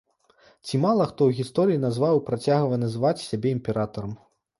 Ці 0.67 0.77
мала 0.85 1.05
хто 1.09 1.21
ў 1.31 1.35
гісторыі 1.39 1.81
назваў 1.83 2.15
і 2.21 2.23
працягвае 2.29 2.79
называць 2.85 3.25
сябе 3.27 3.53
імператарам. 3.57 4.17